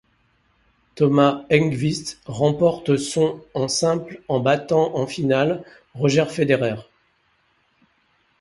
[0.95, 6.89] Thomas Enqvist remporte son en simple en battant en finale Roger Federer.